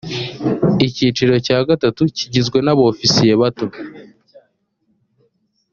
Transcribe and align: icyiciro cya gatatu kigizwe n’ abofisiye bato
icyiciro 0.87 1.33
cya 1.45 1.59
gatatu 1.69 2.01
kigizwe 2.17 2.57
n’ 2.65 2.67
abofisiye 2.73 3.33
bato 3.41 3.67